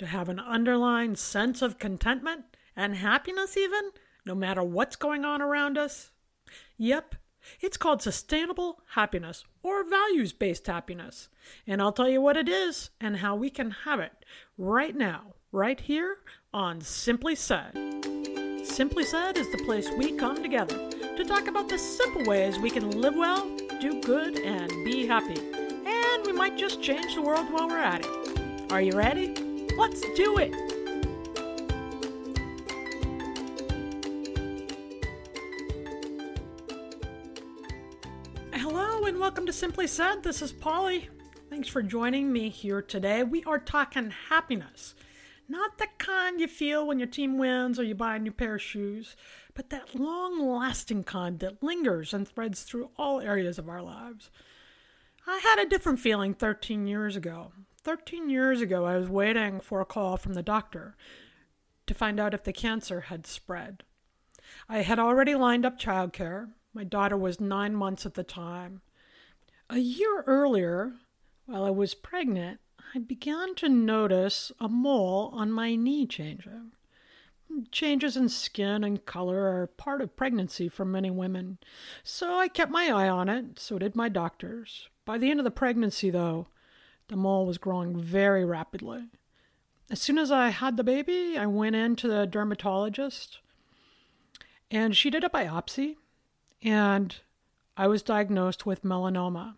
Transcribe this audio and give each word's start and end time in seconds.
To 0.00 0.06
have 0.06 0.30
an 0.30 0.40
underlying 0.40 1.14
sense 1.14 1.60
of 1.60 1.78
contentment 1.78 2.56
and 2.74 2.96
happiness 2.96 3.54
even, 3.54 3.90
no 4.24 4.34
matter 4.34 4.62
what's 4.62 4.96
going 4.96 5.26
on 5.26 5.42
around 5.42 5.76
us? 5.76 6.12
Yep, 6.78 7.16
it's 7.60 7.76
called 7.76 8.00
sustainable 8.00 8.80
happiness 8.92 9.44
or 9.62 9.84
values 9.84 10.32
based 10.32 10.66
happiness. 10.68 11.28
And 11.66 11.82
I'll 11.82 11.92
tell 11.92 12.08
you 12.08 12.22
what 12.22 12.38
it 12.38 12.48
is 12.48 12.88
and 12.98 13.18
how 13.18 13.36
we 13.36 13.50
can 13.50 13.72
have 13.84 14.00
it 14.00 14.24
right 14.56 14.96
now, 14.96 15.34
right 15.52 15.78
here 15.78 16.16
on 16.54 16.80
Simply 16.80 17.34
Said. 17.34 17.74
Simply 18.64 19.04
Said 19.04 19.36
is 19.36 19.52
the 19.52 19.62
place 19.66 19.90
we 19.98 20.12
come 20.12 20.42
together 20.42 20.78
to 21.18 21.24
talk 21.26 21.46
about 21.46 21.68
the 21.68 21.76
simple 21.76 22.24
ways 22.24 22.58
we 22.58 22.70
can 22.70 23.02
live 23.02 23.16
well, 23.16 23.54
do 23.82 24.00
good, 24.00 24.38
and 24.38 24.70
be 24.82 25.06
happy. 25.06 25.38
And 25.84 26.24
we 26.24 26.32
might 26.32 26.56
just 26.56 26.82
change 26.82 27.14
the 27.14 27.20
world 27.20 27.52
while 27.52 27.68
we're 27.68 27.76
at 27.76 28.06
it. 28.06 28.72
Are 28.72 28.80
you 28.80 28.92
ready? 28.92 29.49
Let's 29.80 30.02
do 30.14 30.36
it! 30.36 30.52
Hello 38.52 39.06
and 39.06 39.18
welcome 39.18 39.46
to 39.46 39.54
Simply 39.54 39.86
Said. 39.86 40.22
This 40.22 40.42
is 40.42 40.52
Polly. 40.52 41.08
Thanks 41.48 41.66
for 41.66 41.82
joining 41.82 42.30
me 42.30 42.50
here 42.50 42.82
today. 42.82 43.22
We 43.22 43.42
are 43.44 43.58
talking 43.58 44.12
happiness. 44.28 44.94
Not 45.48 45.78
the 45.78 45.86
kind 45.96 46.42
you 46.42 46.46
feel 46.46 46.86
when 46.86 46.98
your 46.98 47.08
team 47.08 47.38
wins 47.38 47.80
or 47.80 47.82
you 47.82 47.94
buy 47.94 48.16
a 48.16 48.18
new 48.18 48.32
pair 48.32 48.56
of 48.56 48.62
shoes, 48.62 49.16
but 49.54 49.70
that 49.70 49.98
long 49.98 50.46
lasting 50.46 51.04
kind 51.04 51.38
that 51.38 51.62
lingers 51.62 52.12
and 52.12 52.28
threads 52.28 52.64
through 52.64 52.90
all 52.98 53.22
areas 53.22 53.58
of 53.58 53.70
our 53.70 53.80
lives. 53.80 54.28
I 55.26 55.38
had 55.38 55.58
a 55.58 55.66
different 55.66 56.00
feeling 56.00 56.34
13 56.34 56.86
years 56.86 57.16
ago. 57.16 57.52
13 57.82 58.28
years 58.28 58.60
ago, 58.60 58.84
I 58.84 58.96
was 58.96 59.08
waiting 59.08 59.60
for 59.60 59.80
a 59.80 59.86
call 59.86 60.16
from 60.16 60.34
the 60.34 60.42
doctor 60.42 60.96
to 61.86 61.94
find 61.94 62.20
out 62.20 62.34
if 62.34 62.44
the 62.44 62.52
cancer 62.52 63.02
had 63.02 63.26
spread. 63.26 63.84
I 64.68 64.82
had 64.82 64.98
already 64.98 65.34
lined 65.34 65.64
up 65.64 65.78
childcare. 65.78 66.50
My 66.74 66.84
daughter 66.84 67.16
was 67.16 67.40
nine 67.40 67.74
months 67.74 68.04
at 68.04 68.14
the 68.14 68.22
time. 68.22 68.82
A 69.70 69.78
year 69.78 70.22
earlier, 70.26 70.92
while 71.46 71.64
I 71.64 71.70
was 71.70 71.94
pregnant, 71.94 72.60
I 72.94 72.98
began 72.98 73.54
to 73.56 73.68
notice 73.68 74.52
a 74.60 74.68
mole 74.68 75.30
on 75.32 75.50
my 75.50 75.74
knee 75.74 76.06
changing. 76.06 76.72
Changes 77.72 78.16
in 78.16 78.28
skin 78.28 78.84
and 78.84 79.04
color 79.06 79.42
are 79.42 79.66
part 79.66 80.00
of 80.00 80.16
pregnancy 80.16 80.68
for 80.68 80.84
many 80.84 81.10
women, 81.10 81.58
so 82.04 82.38
I 82.38 82.48
kept 82.48 82.70
my 82.70 82.86
eye 82.86 83.08
on 83.08 83.28
it, 83.28 83.58
so 83.58 83.78
did 83.78 83.96
my 83.96 84.08
doctors. 84.08 84.88
By 85.04 85.18
the 85.18 85.30
end 85.30 85.40
of 85.40 85.44
the 85.44 85.50
pregnancy, 85.50 86.10
though, 86.10 86.46
the 87.10 87.16
mole 87.16 87.46
was 87.46 87.58
growing 87.58 87.94
very 87.94 88.44
rapidly. 88.44 89.04
As 89.90 90.00
soon 90.00 90.18
as 90.18 90.30
I 90.30 90.48
had 90.48 90.76
the 90.76 90.84
baby, 90.84 91.36
I 91.36 91.46
went 91.46 91.76
in 91.76 91.96
to 91.96 92.08
the 92.08 92.26
dermatologist, 92.26 93.40
and 94.70 94.96
she 94.96 95.10
did 95.10 95.24
a 95.24 95.28
biopsy, 95.28 95.96
and 96.62 97.16
I 97.76 97.86
was 97.86 98.02
diagnosed 98.02 98.64
with 98.64 98.82
melanoma 98.84 99.56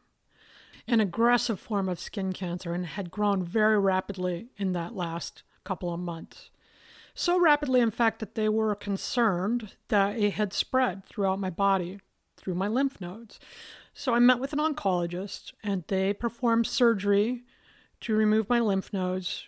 an 0.87 1.01
aggressive 1.01 1.61
form 1.61 1.89
of 1.89 2.01
skin 2.01 2.33
cancer 2.33 2.75
and 2.75 2.87
had 2.87 3.11
grown 3.11 3.45
very 3.45 3.79
rapidly 3.79 4.49
in 4.57 4.73
that 4.73 4.95
last 4.95 5.43
couple 5.65 5.93
of 5.93 6.01
months. 6.01 6.51
So 7.15 7.39
rapidly, 7.39 7.81
in 7.81 7.91
fact, 7.91 8.19
that 8.21 8.35
they 8.35 8.49
were 8.49 8.75
concerned 8.75 9.73
that 9.89 10.17
it 10.17 10.33
had 10.33 10.53
spread 10.53 11.05
throughout 11.05 11.39
my 11.39 11.51
body, 11.51 12.01
through 12.43 12.57
my 12.57 12.69
lymph 12.69 13.01
nodes. 13.01 13.41
So 13.95 14.15
I 14.15 14.19
met 14.19 14.41
with 14.41 14.53
an 14.53 14.59
oncologist 14.59 15.53
and 15.63 15.85
they 15.87 16.13
performed 16.13 16.67
surgery 16.67 17.45
to 18.01 18.15
remove 18.15 18.49
my 18.49 18.61
lymph 18.61 18.93
nodes 18.93 19.47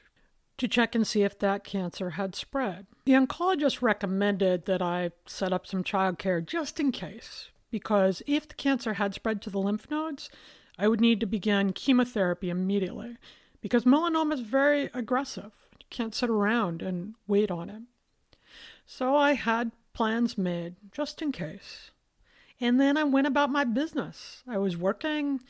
to 0.57 0.69
check 0.69 0.95
and 0.95 1.07
see 1.07 1.23
if 1.23 1.39
that 1.41 1.65
cancer 1.65 2.11
had 2.11 2.35
spread. 2.35 2.87
The 3.05 3.13
oncologist 3.13 3.83
recommended 3.83 4.67
that 4.67 4.81
I 4.81 5.11
set 5.27 5.53
up 5.53 5.67
some 5.67 5.83
childcare 5.83 6.47
just 6.47 6.79
in 6.79 6.93
case, 6.93 7.51
because 7.71 8.23
if 8.27 8.47
the 8.47 8.55
cancer 8.55 8.95
had 8.95 9.15
spread 9.15 9.43
to 9.43 9.51
the 9.51 9.59
lymph 9.59 9.91
nodes, 9.91 10.31
I 10.79 10.87
would 10.87 11.01
need 11.01 11.21
to 11.21 11.27
begin 11.27 11.73
chemotherapy 11.73 12.51
immediately 12.51 13.17
because 13.61 13.85
melanoma 13.85 14.35
is 14.35 14.41
very 14.41 14.91
aggressive. 14.95 15.53
You 15.81 15.87
can't 15.91 16.15
sit 16.15 16.31
around 16.31 16.83
and 16.83 17.15
wait 17.27 17.51
on 17.51 17.69
it. 17.69 17.83
So 18.87 19.17
I 19.17 19.33
had 19.33 19.73
plans 19.93 20.37
made 20.37 20.77
just 20.93 21.23
in 21.23 21.33
case. 21.33 21.91
And 22.61 22.81
then 22.81 22.97
I 22.97 23.05
went 23.05 23.27
about 23.27 23.51
my 23.51 23.65
business. 23.65 24.43
I 24.47 24.59
was 24.59 24.77
working, 24.77 25.41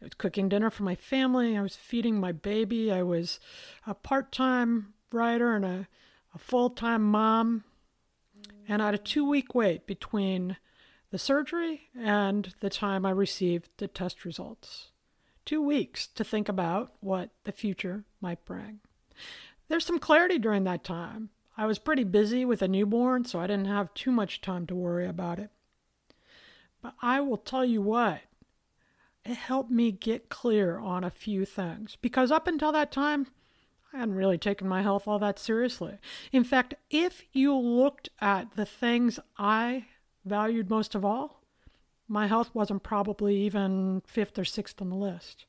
I 0.00 0.04
was 0.04 0.14
cooking 0.14 0.48
dinner 0.48 0.70
for 0.70 0.82
my 0.82 0.94
family, 0.94 1.56
I 1.56 1.62
was 1.62 1.76
feeding 1.76 2.20
my 2.20 2.32
baby, 2.32 2.92
I 2.92 3.02
was 3.02 3.40
a 3.86 3.94
part 3.94 4.30
time 4.32 4.94
writer 5.12 5.54
and 5.54 5.64
a, 5.64 5.88
a 6.34 6.38
full 6.38 6.70
time 6.70 7.02
mom. 7.02 7.64
And 8.68 8.80
I 8.82 8.86
had 8.86 8.94
a 8.94 8.98
two 8.98 9.28
week 9.28 9.54
wait 9.54 9.86
between 9.86 10.56
the 11.10 11.18
surgery 11.18 11.88
and 11.98 12.54
the 12.60 12.70
time 12.70 13.04
I 13.04 13.10
received 13.10 13.68
the 13.78 13.88
test 13.88 14.24
results. 14.24 14.88
Two 15.44 15.60
weeks 15.60 16.06
to 16.06 16.22
think 16.22 16.48
about 16.48 16.92
what 17.00 17.30
the 17.44 17.52
future 17.52 18.04
might 18.20 18.44
bring. 18.44 18.80
There's 19.68 19.84
some 19.84 19.98
clarity 19.98 20.38
during 20.38 20.64
that 20.64 20.84
time. 20.84 21.30
I 21.56 21.66
was 21.66 21.78
pretty 21.78 22.04
busy 22.04 22.44
with 22.44 22.62
a 22.62 22.68
newborn, 22.68 23.24
so 23.24 23.40
I 23.40 23.46
didn't 23.46 23.66
have 23.66 23.92
too 23.94 24.10
much 24.10 24.40
time 24.40 24.66
to 24.66 24.74
worry 24.74 25.06
about 25.06 25.38
it. 25.38 25.50
But 26.82 26.94
I 27.02 27.20
will 27.20 27.36
tell 27.36 27.64
you 27.64 27.82
what, 27.82 28.20
it 29.24 29.34
helped 29.34 29.70
me 29.70 29.92
get 29.92 30.28
clear 30.28 30.78
on 30.78 31.04
a 31.04 31.10
few 31.10 31.44
things 31.44 31.96
because 32.00 32.30
up 32.30 32.46
until 32.46 32.72
that 32.72 32.90
time, 32.90 33.26
I 33.92 33.98
hadn't 33.98 34.14
really 34.14 34.38
taken 34.38 34.68
my 34.68 34.82
health 34.82 35.06
all 35.06 35.18
that 35.18 35.38
seriously. 35.38 35.98
In 36.32 36.44
fact, 36.44 36.74
if 36.90 37.22
you 37.32 37.56
looked 37.56 38.08
at 38.20 38.54
the 38.56 38.64
things 38.64 39.18
I 39.36 39.86
valued 40.24 40.70
most 40.70 40.94
of 40.94 41.04
all, 41.04 41.42
my 42.08 42.26
health 42.26 42.50
wasn't 42.54 42.82
probably 42.82 43.36
even 43.36 44.02
fifth 44.06 44.38
or 44.38 44.44
sixth 44.44 44.80
on 44.80 44.90
the 44.90 44.96
list. 44.96 45.46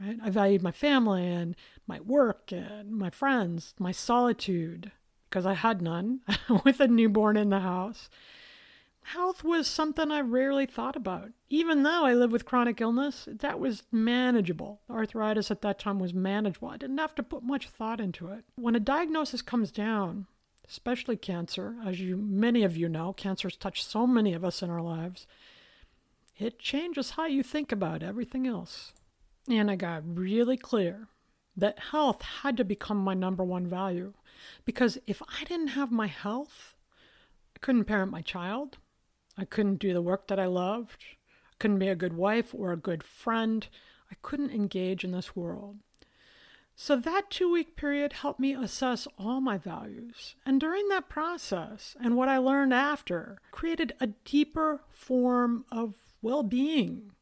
Right? 0.00 0.18
I 0.22 0.30
valued 0.30 0.62
my 0.62 0.72
family 0.72 1.26
and 1.26 1.56
my 1.86 2.00
work 2.00 2.52
and 2.52 2.92
my 2.92 3.10
friends, 3.10 3.74
my 3.78 3.92
solitude, 3.92 4.92
because 5.28 5.46
I 5.46 5.54
had 5.54 5.82
none 5.82 6.20
with 6.64 6.80
a 6.80 6.88
newborn 6.88 7.36
in 7.36 7.50
the 7.50 7.60
house. 7.60 8.08
Health 9.02 9.42
was 9.42 9.66
something 9.66 10.10
I 10.10 10.20
rarely 10.20 10.66
thought 10.66 10.94
about. 10.94 11.30
Even 11.48 11.82
though 11.82 12.04
I 12.04 12.14
lived 12.14 12.32
with 12.32 12.44
chronic 12.44 12.80
illness, 12.80 13.28
that 13.30 13.58
was 13.58 13.82
manageable. 13.90 14.82
Arthritis 14.88 15.50
at 15.50 15.62
that 15.62 15.78
time 15.78 15.98
was 15.98 16.14
manageable. 16.14 16.68
I 16.68 16.76
didn't 16.76 16.98
have 16.98 17.14
to 17.16 17.22
put 17.22 17.42
much 17.42 17.68
thought 17.68 18.00
into 18.00 18.28
it. 18.28 18.44
When 18.54 18.76
a 18.76 18.80
diagnosis 18.80 19.42
comes 19.42 19.72
down, 19.72 20.26
especially 20.68 21.16
cancer, 21.16 21.76
as 21.84 22.00
you 22.00 22.16
many 22.16 22.62
of 22.62 22.76
you 22.76 22.88
know, 22.88 23.12
cancer's 23.12 23.56
touched 23.56 23.84
so 23.84 24.06
many 24.06 24.32
of 24.32 24.44
us 24.44 24.62
in 24.62 24.70
our 24.70 24.82
lives. 24.82 25.26
It 26.38 26.60
changes 26.60 27.10
how 27.10 27.26
you 27.26 27.42
think 27.42 27.72
about 27.72 28.02
everything 28.02 28.46
else. 28.46 28.92
And 29.48 29.70
I 29.70 29.74
got 29.74 30.02
really 30.06 30.56
clear 30.56 31.08
that 31.56 31.78
health 31.90 32.22
had 32.42 32.56
to 32.56 32.64
become 32.64 32.98
my 32.98 33.14
number 33.14 33.42
one 33.42 33.66
value. 33.66 34.14
Because 34.64 34.96
if 35.06 35.20
I 35.22 35.44
didn't 35.44 35.68
have 35.68 35.90
my 35.90 36.06
health, 36.06 36.76
I 37.56 37.58
couldn't 37.58 37.84
parent 37.84 38.12
my 38.12 38.22
child. 38.22 38.78
I 39.36 39.44
couldn't 39.44 39.78
do 39.78 39.92
the 39.92 40.02
work 40.02 40.28
that 40.28 40.38
I 40.38 40.46
loved. 40.46 41.04
I 41.52 41.54
couldn't 41.58 41.78
be 41.78 41.88
a 41.88 41.94
good 41.94 42.14
wife 42.14 42.54
or 42.54 42.72
a 42.72 42.76
good 42.76 43.02
friend. 43.02 43.66
I 44.10 44.16
couldn't 44.22 44.50
engage 44.50 45.04
in 45.04 45.12
this 45.12 45.36
world. 45.36 45.78
So 46.74 46.96
that 46.96 47.30
two 47.30 47.52
week 47.52 47.76
period 47.76 48.14
helped 48.14 48.40
me 48.40 48.54
assess 48.54 49.06
all 49.18 49.40
my 49.40 49.58
values. 49.58 50.34
And 50.46 50.58
during 50.58 50.88
that 50.88 51.10
process 51.10 51.94
and 52.02 52.16
what 52.16 52.28
I 52.28 52.38
learned 52.38 52.72
after, 52.72 53.38
created 53.50 53.92
a 54.00 54.08
deeper 54.24 54.82
form 54.88 55.66
of 55.70 55.94
well 56.22 56.42
being 56.42 57.12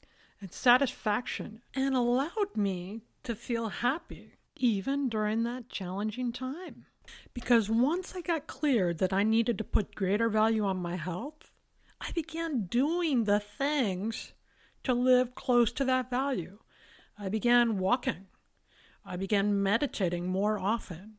and 0.40 0.52
satisfaction 0.52 1.60
and 1.74 1.96
allowed 1.96 2.56
me 2.56 3.02
to 3.24 3.34
feel 3.34 3.68
happy 3.68 4.34
even 4.56 5.08
during 5.08 5.42
that 5.42 5.68
challenging 5.68 6.32
time. 6.32 6.86
Because 7.34 7.70
once 7.70 8.14
I 8.14 8.20
got 8.20 8.46
clear 8.46 8.92
that 8.94 9.12
I 9.12 9.22
needed 9.22 9.58
to 9.58 9.64
put 9.64 9.94
greater 9.94 10.28
value 10.28 10.64
on 10.64 10.76
my 10.76 10.96
health, 10.96 11.50
I 12.00 12.12
began 12.12 12.66
doing 12.66 13.24
the 13.24 13.40
things 13.40 14.32
to 14.84 14.94
live 14.94 15.34
close 15.34 15.72
to 15.72 15.84
that 15.84 16.10
value. 16.10 16.58
I 17.18 17.28
began 17.28 17.78
walking. 17.78 18.26
I 19.04 19.16
began 19.16 19.62
meditating 19.62 20.26
more 20.28 20.58
often. 20.58 21.14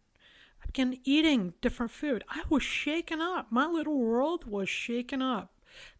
I 0.64 0.68
began 0.68 1.00
eating 1.04 1.54
different 1.62 1.92
food. 1.92 2.24
I 2.30 2.44
was 2.50 2.64
shaken 2.64 3.22
up. 3.22 3.52
My 3.52 3.66
little 3.68 3.98
world 3.98 4.46
was 4.46 4.70
shaken 4.70 5.22
up. 5.22 5.54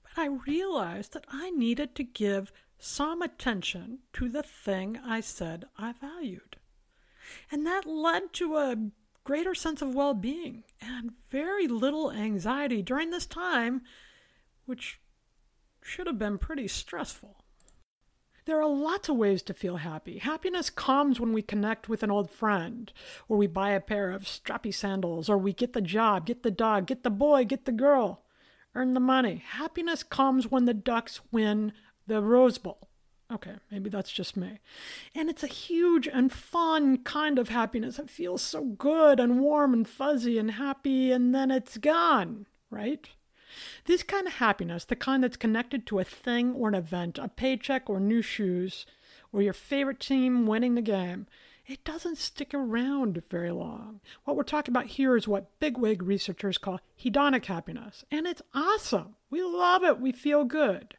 But 0.04 0.22
I 0.22 0.28
realized 0.28 1.14
that 1.14 1.26
I 1.30 1.50
needed 1.50 1.96
to 1.96 2.04
give 2.04 2.52
some 2.78 3.22
attention 3.22 4.00
to 4.14 4.30
the 4.30 4.44
thing 4.44 4.98
I 5.06 5.20
said 5.20 5.66
I 5.78 5.94
valued. 5.94 6.56
And 7.52 7.66
that 7.66 7.86
led 7.86 8.34
to 8.34 8.56
a 8.56 8.78
greater 9.24 9.54
sense 9.54 9.82
of 9.82 9.94
well 9.94 10.14
being 10.14 10.64
and 10.82 11.12
very 11.30 11.68
little 11.68 12.12
anxiety 12.12 12.82
during 12.82 13.12
this 13.12 13.26
time, 13.26 13.82
which 14.70 15.00
should 15.82 16.06
have 16.06 16.20
been 16.20 16.38
pretty 16.38 16.68
stressful. 16.68 17.44
There 18.46 18.62
are 18.62 18.70
lots 18.70 19.10
of 19.10 19.18
ways 19.18 19.42
to 19.44 19.54
feel 19.54 19.78
happy. 19.78 20.20
Happiness 20.20 20.70
comes 20.70 21.20
when 21.20 21.34
we 21.34 21.42
connect 21.42 21.90
with 21.90 22.04
an 22.04 22.12
old 22.12 22.30
friend, 22.30 22.94
or 23.28 23.36
we 23.36 23.48
buy 23.48 23.72
a 23.72 23.82
pair 23.82 24.12
of 24.12 24.24
strappy 24.24 24.72
sandals, 24.74 25.28
or 25.28 25.40
we 25.40 25.54
get 25.54 25.74
the 25.74 25.82
job, 25.82 26.28
get 26.28 26.44
the 26.44 26.52
dog, 26.52 26.86
get 26.86 27.02
the 27.02 27.10
boy, 27.10 27.46
get 27.46 27.66
the 27.66 27.72
girl, 27.72 28.24
earn 28.76 28.94
the 28.94 29.00
money. 29.00 29.44
Happiness 29.44 30.04
comes 30.04 30.52
when 30.52 30.66
the 30.66 30.74
Ducks 30.76 31.20
win 31.32 31.74
the 32.06 32.22
Rose 32.22 32.60
Bowl. 32.60 32.90
Okay, 33.34 33.56
maybe 33.72 33.90
that's 33.90 34.12
just 34.12 34.38
me. 34.38 34.60
And 35.16 35.30
it's 35.30 35.44
a 35.44 35.48
huge 35.48 36.08
and 36.08 36.32
fun 36.32 37.00
kind 37.00 37.40
of 37.40 37.50
happiness. 37.50 37.98
It 37.98 38.10
feels 38.10 38.44
so 38.44 38.66
good 38.66 39.20
and 39.20 39.40
warm 39.40 39.74
and 39.74 39.88
fuzzy 39.88 40.38
and 40.38 40.52
happy, 40.52 41.12
and 41.12 41.34
then 41.34 41.50
it's 41.50 41.78
gone, 41.78 42.46
right? 42.70 43.10
This 43.86 44.04
kind 44.04 44.28
of 44.28 44.34
happiness, 44.34 44.86
the 44.86 44.96
kind 44.96 45.24
that's 45.24 45.38
connected 45.38 45.86
to 45.88 46.00
a 46.00 46.04
thing 46.04 46.54
or 46.54 46.70
an 46.70 46.76
event, 46.76 47.18
a 47.18 47.28
paycheck 47.28 47.90
or 47.90 48.00
new 48.00 48.22
shoes, 48.22 48.86
or 49.32 49.42
your 49.42 49.54
favorite 49.54 50.00
team 50.00 50.46
winning 50.48 50.76
the 50.76 50.82
game, 50.82 51.28
it 51.70 51.84
doesn't 51.84 52.18
stick 52.18 52.52
around 52.52 53.22
very 53.30 53.52
long. 53.52 54.00
What 54.24 54.36
we're 54.36 54.44
talking 54.44 54.72
about 54.72 54.88
here 54.88 55.16
is 55.16 55.28
what 55.28 55.60
bigwig 55.60 56.02
researchers 56.02 56.58
call 56.58 56.80
hedonic 57.00 57.46
happiness. 57.46 58.04
And 58.10 58.26
it's 58.26 58.42
awesome. 58.56 59.16
We 59.30 59.44
love 59.44 59.84
it. 59.84 60.00
We 60.00 60.12
feel 60.12 60.46
good. 60.46 60.96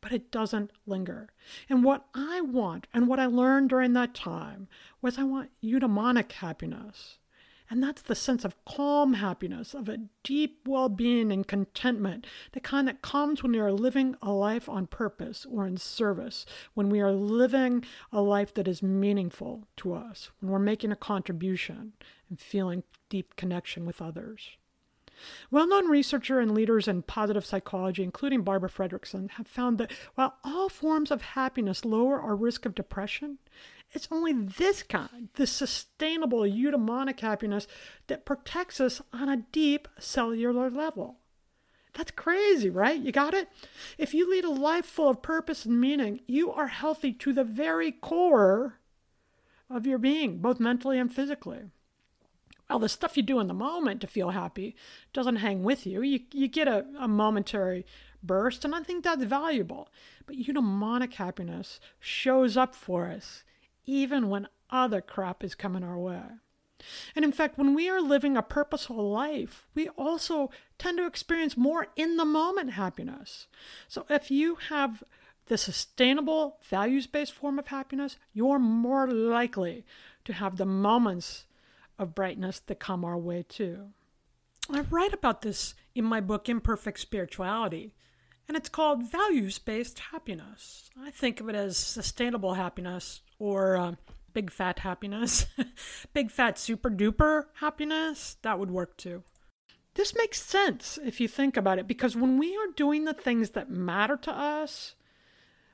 But 0.00 0.12
it 0.12 0.32
doesn't 0.32 0.72
linger. 0.86 1.28
And 1.68 1.84
what 1.84 2.06
I 2.14 2.40
want 2.40 2.88
and 2.92 3.06
what 3.06 3.20
I 3.20 3.26
learned 3.26 3.70
during 3.70 3.92
that 3.92 4.12
time 4.12 4.66
was 5.00 5.18
I 5.18 5.22
want 5.22 5.50
eudaimonic 5.62 6.32
happiness. 6.32 7.18
And 7.70 7.82
that's 7.82 8.02
the 8.02 8.14
sense 8.14 8.44
of 8.44 8.64
calm 8.64 9.14
happiness, 9.14 9.74
of 9.74 9.88
a 9.88 10.00
deep 10.22 10.60
well 10.66 10.88
being 10.88 11.30
and 11.30 11.46
contentment, 11.46 12.26
the 12.52 12.60
kind 12.60 12.88
that 12.88 13.02
comes 13.02 13.42
when 13.42 13.52
we 13.52 13.58
are 13.58 13.72
living 13.72 14.16
a 14.22 14.30
life 14.30 14.68
on 14.68 14.86
purpose 14.86 15.46
or 15.50 15.66
in 15.66 15.76
service, 15.76 16.46
when 16.74 16.88
we 16.88 17.00
are 17.00 17.12
living 17.12 17.84
a 18.10 18.22
life 18.22 18.54
that 18.54 18.68
is 18.68 18.82
meaningful 18.82 19.68
to 19.76 19.92
us, 19.92 20.30
when 20.40 20.50
we're 20.50 20.58
making 20.58 20.92
a 20.92 20.96
contribution 20.96 21.92
and 22.30 22.40
feeling 22.40 22.84
deep 23.10 23.36
connection 23.36 23.84
with 23.84 24.00
others. 24.00 24.56
Well 25.50 25.66
known 25.66 25.88
researcher 25.88 26.38
and 26.38 26.54
leaders 26.54 26.86
in 26.86 27.02
positive 27.02 27.44
psychology, 27.44 28.02
including 28.02 28.42
Barbara 28.42 28.70
Fredrickson, 28.70 29.30
have 29.32 29.48
found 29.48 29.78
that 29.78 29.92
while 30.14 30.36
all 30.44 30.68
forms 30.68 31.10
of 31.10 31.22
happiness 31.22 31.84
lower 31.84 32.20
our 32.20 32.36
risk 32.36 32.64
of 32.64 32.74
depression, 32.74 33.38
it's 33.92 34.08
only 34.10 34.32
this 34.32 34.82
kind, 34.82 35.28
this 35.34 35.50
sustainable 35.50 36.40
eudaimonic 36.40 37.20
happiness, 37.20 37.66
that 38.06 38.26
protects 38.26 38.80
us 38.80 39.00
on 39.12 39.28
a 39.28 39.44
deep 39.52 39.88
cellular 39.98 40.70
level. 40.70 41.16
That's 41.94 42.10
crazy, 42.10 42.70
right? 42.70 43.00
You 43.00 43.12
got 43.12 43.34
it? 43.34 43.48
If 43.96 44.14
you 44.14 44.30
lead 44.30 44.44
a 44.44 44.50
life 44.50 44.84
full 44.84 45.08
of 45.08 45.22
purpose 45.22 45.64
and 45.64 45.80
meaning, 45.80 46.20
you 46.26 46.52
are 46.52 46.68
healthy 46.68 47.12
to 47.14 47.32
the 47.32 47.44
very 47.44 47.90
core 47.90 48.74
of 49.70 49.86
your 49.86 49.98
being, 49.98 50.38
both 50.38 50.60
mentally 50.60 50.98
and 50.98 51.12
physically. 51.12 51.62
Well, 52.68 52.78
the 52.78 52.88
stuff 52.88 53.16
you 53.16 53.22
do 53.22 53.40
in 53.40 53.46
the 53.46 53.54
moment 53.54 54.02
to 54.02 54.06
feel 54.06 54.30
happy 54.30 54.76
doesn't 55.14 55.36
hang 55.36 55.62
with 55.62 55.86
you. 55.86 56.02
You, 56.02 56.20
you 56.32 56.48
get 56.48 56.68
a, 56.68 56.84
a 56.98 57.08
momentary 57.08 57.86
burst, 58.22 58.64
and 58.64 58.74
I 58.74 58.82
think 58.82 59.04
that's 59.04 59.24
valuable. 59.24 59.88
But 60.26 60.36
eudaimonic 60.36 61.14
happiness 61.14 61.80
shows 61.98 62.56
up 62.56 62.74
for 62.74 63.06
us 63.06 63.42
even 63.88 64.28
when 64.28 64.46
other 64.70 65.00
crap 65.00 65.42
is 65.42 65.54
coming 65.54 65.82
our 65.82 65.98
way. 65.98 66.20
And 67.16 67.24
in 67.24 67.32
fact, 67.32 67.58
when 67.58 67.74
we 67.74 67.88
are 67.88 68.00
living 68.00 68.36
a 68.36 68.42
purposeful 68.42 69.10
life, 69.10 69.66
we 69.74 69.88
also 69.88 70.50
tend 70.78 70.98
to 70.98 71.06
experience 71.06 71.56
more 71.56 71.88
in 71.96 72.16
the 72.16 72.24
moment 72.24 72.72
happiness. 72.72 73.48
So 73.88 74.04
if 74.08 74.30
you 74.30 74.56
have 74.68 75.02
the 75.46 75.58
sustainable, 75.58 76.58
values 76.62 77.06
based 77.06 77.32
form 77.32 77.58
of 77.58 77.68
happiness, 77.68 78.16
you're 78.32 78.58
more 78.58 79.10
likely 79.10 79.84
to 80.26 80.34
have 80.34 80.56
the 80.56 80.66
moments 80.66 81.46
of 81.98 82.14
brightness 82.14 82.60
that 82.60 82.78
come 82.78 83.04
our 83.04 83.18
way 83.18 83.44
too. 83.48 83.88
I 84.70 84.82
write 84.82 85.14
about 85.14 85.40
this 85.42 85.74
in 85.94 86.04
my 86.04 86.20
book, 86.20 86.48
Imperfect 86.48 87.00
Spirituality, 87.00 87.94
and 88.46 88.56
it's 88.56 88.68
called 88.68 89.10
values 89.10 89.58
based 89.58 89.98
happiness. 89.98 90.90
I 91.00 91.10
think 91.10 91.40
of 91.40 91.48
it 91.48 91.54
as 91.54 91.78
sustainable 91.78 92.54
happiness 92.54 93.22
or 93.38 93.76
uh, 93.76 93.94
big 94.32 94.50
fat 94.50 94.80
happiness, 94.80 95.46
big 96.14 96.30
fat 96.30 96.58
super 96.58 96.90
duper 96.90 97.46
happiness. 97.54 98.36
That 98.42 98.58
would 98.58 98.70
work 98.70 98.96
too. 98.96 99.22
This 99.94 100.14
makes 100.14 100.40
sense 100.40 100.98
if 101.04 101.20
you 101.20 101.26
think 101.26 101.56
about 101.56 101.78
it 101.78 101.88
because 101.88 102.14
when 102.14 102.38
we 102.38 102.56
are 102.56 102.72
doing 102.76 103.04
the 103.04 103.14
things 103.14 103.50
that 103.50 103.68
matter 103.68 104.16
to 104.18 104.30
us, 104.32 104.94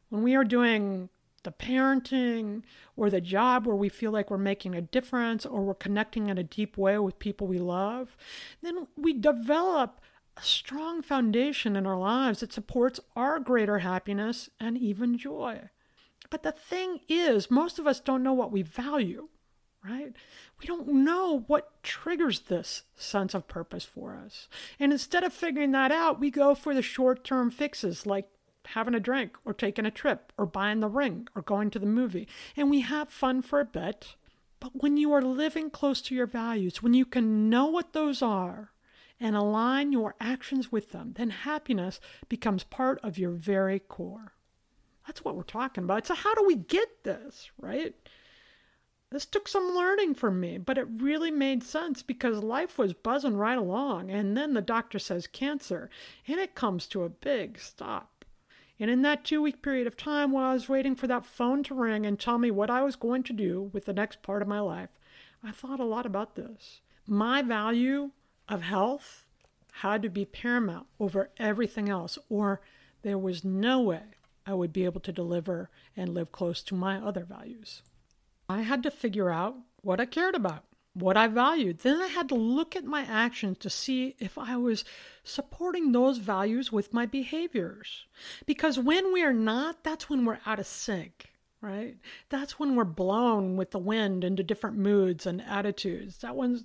when 0.08 0.22
we 0.22 0.34
are 0.34 0.44
doing 0.44 1.10
the 1.42 1.52
parenting 1.52 2.62
or 2.96 3.10
the 3.10 3.20
job 3.20 3.66
where 3.66 3.76
we 3.76 3.88
feel 3.90 4.10
like 4.10 4.30
we're 4.30 4.38
making 4.38 4.74
a 4.74 4.80
difference 4.80 5.44
or 5.44 5.62
we're 5.62 5.74
connecting 5.74 6.28
in 6.28 6.38
a 6.38 6.42
deep 6.42 6.76
way 6.76 6.98
with 6.98 7.18
people 7.18 7.46
we 7.46 7.58
love, 7.58 8.16
then 8.62 8.86
we 8.96 9.12
develop 9.12 10.00
a 10.36 10.42
strong 10.42 11.02
foundation 11.02 11.76
in 11.76 11.86
our 11.86 11.98
lives 11.98 12.40
that 12.40 12.52
supports 12.52 12.98
our 13.14 13.38
greater 13.38 13.80
happiness 13.80 14.48
and 14.58 14.76
even 14.78 15.16
joy. 15.16 15.68
But 16.34 16.42
the 16.42 16.50
thing 16.50 16.98
is, 17.08 17.48
most 17.48 17.78
of 17.78 17.86
us 17.86 18.00
don't 18.00 18.24
know 18.24 18.32
what 18.32 18.50
we 18.50 18.62
value, 18.62 19.28
right? 19.84 20.12
We 20.60 20.66
don't 20.66 20.88
know 20.88 21.44
what 21.46 21.80
triggers 21.84 22.40
this 22.40 22.82
sense 22.96 23.34
of 23.34 23.46
purpose 23.46 23.84
for 23.84 24.16
us. 24.16 24.48
And 24.80 24.90
instead 24.90 25.22
of 25.22 25.32
figuring 25.32 25.70
that 25.70 25.92
out, 25.92 26.18
we 26.18 26.32
go 26.32 26.56
for 26.56 26.74
the 26.74 26.82
short 26.82 27.22
term 27.22 27.52
fixes 27.52 28.04
like 28.04 28.26
having 28.64 28.96
a 28.96 28.98
drink 28.98 29.36
or 29.44 29.54
taking 29.54 29.86
a 29.86 29.92
trip 29.92 30.32
or 30.36 30.44
buying 30.44 30.80
the 30.80 30.88
ring 30.88 31.28
or 31.36 31.42
going 31.42 31.70
to 31.70 31.78
the 31.78 31.86
movie. 31.86 32.26
And 32.56 32.68
we 32.68 32.80
have 32.80 33.10
fun 33.10 33.40
for 33.40 33.60
a 33.60 33.64
bit. 33.64 34.16
But 34.58 34.82
when 34.82 34.96
you 34.96 35.12
are 35.12 35.22
living 35.22 35.70
close 35.70 36.02
to 36.02 36.16
your 36.16 36.26
values, 36.26 36.82
when 36.82 36.94
you 36.94 37.06
can 37.06 37.48
know 37.48 37.66
what 37.66 37.92
those 37.92 38.22
are, 38.22 38.72
and 39.20 39.36
align 39.36 39.92
your 39.92 40.16
actions 40.20 40.72
with 40.72 40.90
them, 40.90 41.12
then 41.14 41.30
happiness 41.30 42.00
becomes 42.28 42.64
part 42.64 42.98
of 43.04 43.18
your 43.18 43.30
very 43.30 43.78
core. 43.78 44.33
That's 45.06 45.24
what 45.24 45.36
we're 45.36 45.42
talking 45.42 45.84
about. 45.84 46.06
So, 46.06 46.14
how 46.14 46.34
do 46.34 46.44
we 46.46 46.56
get 46.56 47.04
this, 47.04 47.50
right? 47.58 47.94
This 49.10 49.26
took 49.26 49.46
some 49.46 49.74
learning 49.74 50.14
for 50.14 50.30
me, 50.30 50.58
but 50.58 50.78
it 50.78 50.88
really 50.90 51.30
made 51.30 51.62
sense 51.62 52.02
because 52.02 52.42
life 52.42 52.78
was 52.78 52.94
buzzing 52.94 53.36
right 53.36 53.56
along. 53.56 54.10
And 54.10 54.36
then 54.36 54.54
the 54.54 54.60
doctor 54.60 54.98
says 54.98 55.28
cancer, 55.28 55.88
and 56.26 56.40
it 56.40 56.56
comes 56.56 56.86
to 56.88 57.04
a 57.04 57.10
big 57.10 57.60
stop. 57.60 58.24
And 58.80 58.90
in 58.90 59.02
that 59.02 59.24
two 59.24 59.40
week 59.40 59.62
period 59.62 59.86
of 59.86 59.96
time 59.96 60.32
while 60.32 60.50
I 60.50 60.54
was 60.54 60.68
waiting 60.68 60.96
for 60.96 61.06
that 61.06 61.24
phone 61.24 61.62
to 61.64 61.74
ring 61.74 62.04
and 62.04 62.18
tell 62.18 62.38
me 62.38 62.50
what 62.50 62.70
I 62.70 62.82
was 62.82 62.96
going 62.96 63.22
to 63.24 63.32
do 63.32 63.70
with 63.72 63.84
the 63.84 63.92
next 63.92 64.22
part 64.22 64.42
of 64.42 64.48
my 64.48 64.58
life, 64.58 64.98
I 65.44 65.52
thought 65.52 65.78
a 65.78 65.84
lot 65.84 66.06
about 66.06 66.34
this. 66.34 66.80
My 67.06 67.40
value 67.40 68.10
of 68.48 68.62
health 68.62 69.24
had 69.74 70.02
to 70.02 70.08
be 70.08 70.24
paramount 70.24 70.86
over 70.98 71.30
everything 71.36 71.88
else, 71.88 72.18
or 72.28 72.62
there 73.02 73.18
was 73.18 73.44
no 73.44 73.80
way 73.80 74.02
I 74.46 74.54
would 74.54 74.72
be 74.72 74.84
able 74.84 75.00
to 75.00 75.12
deliver 75.12 75.70
and 75.96 76.14
live 76.14 76.32
close 76.32 76.62
to 76.64 76.74
my 76.74 76.98
other 76.98 77.24
values. 77.24 77.82
I 78.48 78.62
had 78.62 78.82
to 78.82 78.90
figure 78.90 79.30
out 79.30 79.56
what 79.80 80.00
I 80.00 80.06
cared 80.06 80.34
about, 80.34 80.64
what 80.92 81.16
I 81.16 81.28
valued. 81.28 81.78
Then 81.78 82.00
I 82.00 82.08
had 82.08 82.28
to 82.28 82.34
look 82.34 82.76
at 82.76 82.84
my 82.84 83.02
actions 83.02 83.58
to 83.58 83.70
see 83.70 84.16
if 84.18 84.36
I 84.36 84.56
was 84.56 84.84
supporting 85.22 85.92
those 85.92 86.18
values 86.18 86.70
with 86.70 86.92
my 86.92 87.06
behaviors. 87.06 88.06
Because 88.44 88.78
when 88.78 89.12
we 89.12 89.22
are 89.22 89.32
not, 89.32 89.82
that's 89.82 90.10
when 90.10 90.24
we're 90.24 90.40
out 90.44 90.60
of 90.60 90.66
sync, 90.66 91.30
right? 91.60 91.96
That's 92.28 92.58
when 92.58 92.76
we're 92.76 92.84
blown 92.84 93.56
with 93.56 93.70
the 93.70 93.78
wind 93.78 94.24
into 94.24 94.42
different 94.42 94.76
moods 94.76 95.26
and 95.26 95.40
attitudes. 95.42 96.18
That 96.18 96.36
one's 96.36 96.64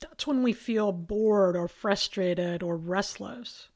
that's 0.00 0.26
when 0.26 0.42
we 0.42 0.52
feel 0.52 0.92
bored 0.92 1.56
or 1.56 1.68
frustrated 1.68 2.62
or 2.62 2.76
restless. 2.76 3.68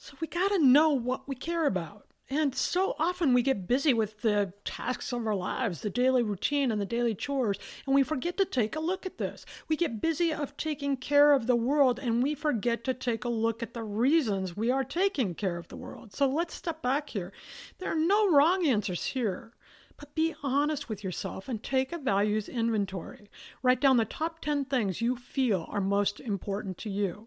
So 0.00 0.16
we 0.20 0.28
got 0.28 0.52
to 0.52 0.60
know 0.60 0.90
what 0.90 1.26
we 1.26 1.34
care 1.34 1.66
about. 1.66 2.06
And 2.30 2.54
so 2.54 2.94
often 3.00 3.34
we 3.34 3.42
get 3.42 3.66
busy 3.66 3.92
with 3.92 4.22
the 4.22 4.52
tasks 4.64 5.12
of 5.12 5.26
our 5.26 5.34
lives, 5.34 5.80
the 5.80 5.90
daily 5.90 6.22
routine 6.22 6.70
and 6.70 6.80
the 6.80 6.86
daily 6.86 7.16
chores, 7.16 7.58
and 7.84 7.96
we 7.96 8.04
forget 8.04 8.36
to 8.36 8.44
take 8.44 8.76
a 8.76 8.80
look 8.80 9.06
at 9.06 9.18
this. 9.18 9.44
We 9.66 9.76
get 9.76 10.00
busy 10.00 10.32
of 10.32 10.56
taking 10.56 10.98
care 10.98 11.32
of 11.32 11.48
the 11.48 11.56
world 11.56 11.98
and 11.98 12.22
we 12.22 12.36
forget 12.36 12.84
to 12.84 12.94
take 12.94 13.24
a 13.24 13.28
look 13.28 13.60
at 13.60 13.74
the 13.74 13.82
reasons 13.82 14.56
we 14.56 14.70
are 14.70 14.84
taking 14.84 15.34
care 15.34 15.56
of 15.56 15.66
the 15.66 15.76
world. 15.76 16.14
So 16.14 16.28
let's 16.28 16.54
step 16.54 16.80
back 16.80 17.10
here. 17.10 17.32
There 17.78 17.90
are 17.90 17.98
no 17.98 18.30
wrong 18.30 18.64
answers 18.64 19.06
here. 19.06 19.52
But 19.96 20.14
be 20.14 20.32
honest 20.44 20.88
with 20.88 21.02
yourself 21.02 21.48
and 21.48 21.60
take 21.60 21.92
a 21.92 21.98
values 21.98 22.48
inventory. 22.48 23.28
Write 23.64 23.80
down 23.80 23.96
the 23.96 24.04
top 24.04 24.40
10 24.40 24.66
things 24.66 25.00
you 25.00 25.16
feel 25.16 25.66
are 25.70 25.80
most 25.80 26.20
important 26.20 26.78
to 26.78 26.90
you. 26.90 27.26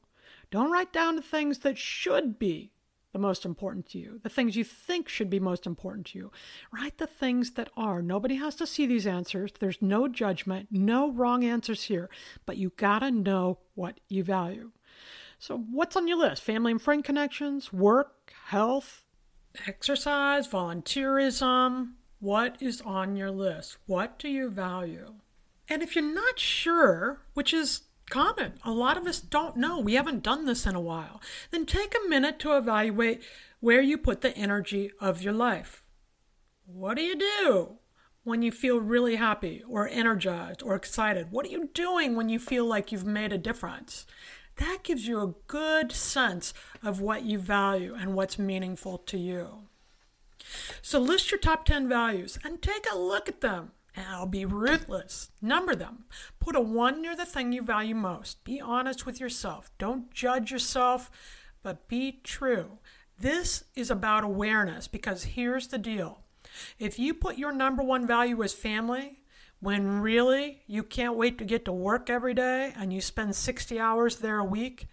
Don't 0.52 0.72
write 0.72 0.94
down 0.94 1.16
the 1.16 1.22
things 1.22 1.60
that 1.60 1.78
should 1.78 2.38
be 2.38 2.74
the 3.14 3.20
most 3.20 3.46
important 3.46 3.88
to 3.90 3.98
you, 3.98 4.20
the 4.24 4.30
things 4.30 4.56
you 4.56 4.64
think 4.64 5.10
should 5.10 5.30
be 5.30 5.40
most 5.40 5.66
important 5.66 6.08
to 6.08 6.18
you. 6.18 6.32
Write 6.72 6.98
the 6.98 7.08
things 7.08 7.52
that 7.52 7.70
are. 7.76 8.02
Nobody 8.02 8.36
has 8.36 8.56
to 8.56 8.68
see 8.68 8.86
these 8.86 9.08
answers. 9.08 9.52
There's 9.60 9.82
no 9.82 10.08
judgment, 10.08 10.68
no 10.72 11.12
wrong 11.12 11.44
answers 11.44 11.84
here, 11.84 12.10
but 12.46 12.58
you 12.58 12.72
gotta 12.78 13.12
know 13.12 13.60
what 13.76 14.00
you 14.08 14.24
value. 14.24 14.72
So, 15.40 15.58
what's 15.58 15.96
on 15.96 16.08
your 16.08 16.18
list? 16.18 16.44
Family 16.44 16.72
and 16.72 16.82
friend 16.82 17.04
connections, 17.04 17.74
work, 17.74 18.32
health, 18.46 19.04
exercise, 19.68 20.48
volunteerism. 20.48 21.94
What 22.20 22.62
is 22.62 22.82
on 22.82 23.16
your 23.16 23.32
list? 23.32 23.78
What 23.88 24.20
do 24.20 24.30
you 24.30 24.50
value? 24.50 25.16
And 25.68 25.82
if 25.82 25.96
you're 25.96 26.14
not 26.14 26.38
sure, 26.38 27.24
which 27.34 27.54
is 27.54 27.82
common. 28.12 28.54
A 28.64 28.72
lot 28.72 28.98
of 28.98 29.08
us 29.08 29.20
don't 29.20 29.58
know. 29.58 29.80
We 29.80 29.96
haven't 29.96 30.22
done 30.22 30.46
this 30.46 30.68
in 30.68 30.76
a 30.76 30.82
while. 30.82 31.20
Then 31.50 31.66
take 31.66 31.96
a 31.96 32.08
minute 32.08 32.38
to 32.40 32.56
evaluate 32.56 33.24
where 33.60 33.82
you 33.82 33.98
put 33.98 34.22
the 34.22 34.38
energy 34.38 34.92
of 35.00 35.24
your 35.24 35.34
life. 35.34 35.84
What 36.66 36.98
do 36.98 37.02
you 37.02 37.18
do 37.18 37.78
when 38.24 38.44
you 38.44 38.52
feel 38.52 38.80
really 38.80 39.16
happy 39.16 39.64
or 39.68 39.88
energized 39.88 40.62
or 40.62 40.76
excited? 40.76 41.32
What 41.32 41.46
are 41.46 41.50
you 41.50 41.70
doing 41.74 42.16
when 42.16 42.30
you 42.30 42.38
feel 42.38 42.66
like 42.66 42.92
you've 42.92 43.06
made 43.06 43.34
a 43.34 43.38
difference? 43.38 44.06
That 44.58 44.84
gives 44.84 45.08
you 45.08 45.22
a 45.22 45.34
good 45.48 45.92
sense 45.92 46.54
of 46.84 47.02
what 47.02 47.24
you 47.24 47.40
value 47.40 47.96
and 47.96 48.14
what's 48.14 48.38
meaningful 48.38 49.00
to 49.00 49.18
you. 49.18 49.64
So 50.82 51.00
list 51.00 51.32
your 51.32 51.40
top 51.40 51.66
10 51.66 51.88
values 51.88 52.38
and 52.44 52.62
take 52.62 52.86
a 52.92 52.98
look 52.98 53.30
at 53.30 53.42
them. 53.42 53.72
I'll 54.08 54.26
be 54.26 54.46
ruthless. 54.46 55.32
Number 55.42 55.76
them. 55.76 56.06
Put 56.40 56.56
a 56.56 56.62
one 56.62 57.02
near 57.02 57.16
the 57.16 57.26
thing 57.26 57.52
you 57.52 57.62
value 57.62 57.96
most. 57.96 58.44
Be 58.44 58.60
honest 58.60 59.06
with 59.06 59.20
yourself. 59.20 59.72
Don't 59.78 60.12
judge 60.14 60.52
yourself, 60.52 61.10
but 61.64 61.88
be 61.88 62.20
true. 62.24 62.80
This 63.20 63.66
is 63.76 63.92
about 63.92 64.24
awareness 64.24 64.88
because 64.88 65.24
here's 65.24 65.68
the 65.68 65.78
deal. 65.78 66.22
If 66.80 66.98
you 66.98 67.14
put 67.14 67.38
your 67.38 67.52
number 67.52 67.84
one 67.84 68.08
value 68.08 68.42
as 68.44 68.54
family, 68.54 69.20
when 69.60 70.02
really 70.02 70.64
you 70.66 70.82
can't 70.82 71.16
wait 71.16 71.38
to 71.38 71.46
get 71.46 71.66
to 71.66 71.72
work 71.72 72.10
every 72.10 72.34
day 72.34 72.74
and 72.76 72.92
you 72.92 73.00
spend 73.00 73.36
60 73.36 73.80
hours 73.80 74.18
there 74.18 74.40
a 74.40 74.44
week, 74.44 74.88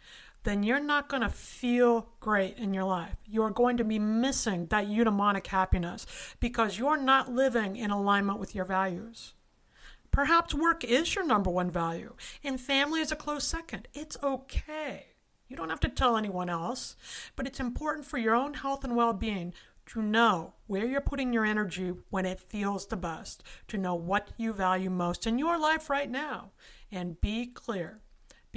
then 0.49 0.63
you're 0.63 0.81
not 0.81 1.11
going 1.11 1.21
to 1.21 1.29
feel 1.29 2.09
great 2.21 2.57
in 2.57 2.73
your 2.73 2.85
life. 2.85 3.17
You're 3.27 3.51
going 3.51 3.77
to 3.77 3.85
be 3.85 3.99
missing 3.99 4.65
that 4.67 4.87
eudaimonic 4.87 5.47
happiness 5.49 6.07
because 6.41 6.79
you're 6.79 6.97
not 6.97 7.31
living 7.31 7.77
in 7.77 7.91
alignment 7.91 8.39
with 8.39 8.55
your 8.55 8.65
values. 8.65 9.35
Perhaps 10.11 10.55
work 10.55 10.85
is 10.85 11.15
your 11.15 11.27
number 11.27 11.51
one 11.51 11.71
value 11.71 12.15
and 12.43 12.59
family 12.59 13.01
is 13.03 13.13
a 13.13 13.17
close 13.17 13.45
second. 13.45 13.89
It's 13.93 14.17
okay. 14.23 15.09
You 15.49 15.57
don't 15.57 15.69
have 15.69 15.81
to 15.81 15.89
tell 15.89 16.17
anyone 16.17 16.49
else, 16.49 16.97
but 17.37 17.47
it's 17.47 17.61
important 17.61 18.07
for 18.07 18.17
your 18.17 18.35
own 18.35 18.55
health 18.55 18.85
and 18.85 18.97
well 18.97 19.13
being 19.13 19.53
to 19.89 20.01
know 20.01 20.55
where 20.67 20.87
you're 20.87 21.03
putting 21.03 21.31
your 21.31 21.45
energy 21.45 21.93
when 22.09 22.25
it 22.25 22.41
feels 22.41 22.87
the 22.87 22.97
best, 22.97 23.43
to 23.69 23.77
know 23.77 23.95
what 23.95 24.31
you 24.39 24.55
value 24.55 24.89
most 24.89 25.27
in 25.27 25.39
your 25.39 25.59
life 25.59 25.91
right 25.91 26.11
now, 26.11 26.53
and 26.91 27.21
be 27.21 27.45
clear 27.47 28.01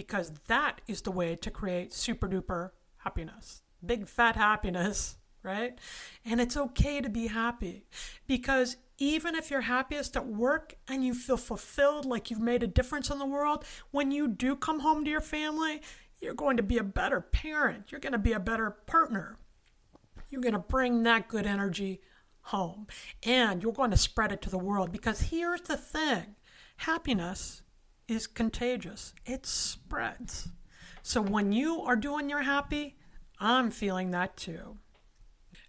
because 0.02 0.32
that 0.48 0.82
is 0.88 1.04
the 1.04 1.12
way 1.12 1.36
to 1.36 1.52
create 1.52 1.94
super 1.94 2.28
duper 2.28 2.72
happiness. 2.98 3.62
Big 3.86 4.08
fat 4.08 4.36
happiness, 4.36 5.18
right? 5.44 5.78
And 6.26 6.42
it's 6.42 6.58
okay 6.58 7.02
to 7.02 7.10
be 7.10 7.28
happy 7.28 7.86
because 8.26 8.78
even 8.98 9.36
if 9.36 9.52
you're 9.52 9.62
happiest 9.62 10.18
at 10.18 10.26
work 10.26 10.74
and 10.88 11.06
you 11.06 11.14
feel 11.14 11.38
fulfilled, 11.38 12.06
like 12.06 12.32
you've 12.32 12.40
made 12.40 12.64
a 12.64 12.68
difference 12.68 13.12
in 13.12 13.20
the 13.20 13.26
world, 13.28 13.64
when 13.92 14.10
you 14.10 14.28
do 14.28 14.56
come 14.56 14.80
home 14.80 15.04
to 15.06 15.12
your 15.12 15.22
family, 15.22 15.82
you're 16.20 16.34
going 16.34 16.58
to 16.58 16.64
be 16.64 16.80
a 16.80 16.84
better 16.84 17.22
parent. 17.22 17.92
You're 17.92 18.02
going 18.02 18.14
to 18.14 18.20
be 18.20 18.34
a 18.34 18.40
better 18.40 18.72
partner. 18.72 19.38
You're 20.32 20.42
going 20.42 20.54
to 20.54 20.60
bring 20.60 21.04
that 21.04 21.28
good 21.28 21.46
energy 21.46 22.02
home 22.46 22.88
and 23.22 23.62
you're 23.62 23.72
going 23.72 23.92
to 23.92 23.98
spread 23.98 24.32
it 24.32 24.42
to 24.42 24.50
the 24.50 24.58
world 24.58 24.92
because 24.92 25.22
here's 25.30 25.62
the 25.62 25.78
thing 25.78 26.36
happiness 26.78 27.62
is 28.12 28.28
contagious, 28.28 29.14
it 29.26 29.46
spreads. 29.46 30.50
So 31.02 31.22
when 31.22 31.52
you 31.52 31.82
are 31.82 31.96
doing 31.96 32.30
your 32.30 32.44
happy, 32.44 32.98
I'm 33.40 33.72
feeling 33.72 34.12
that 34.12 34.38
too. 34.38 34.78